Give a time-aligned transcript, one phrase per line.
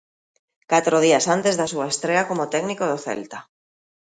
[0.71, 3.39] Catro días antes da súa estrea como técnico do Celta.